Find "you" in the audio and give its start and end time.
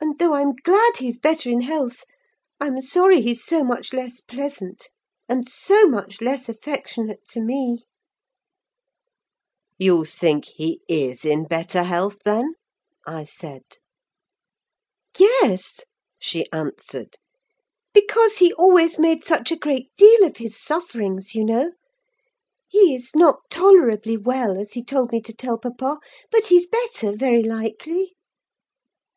9.76-10.04, 21.34-21.44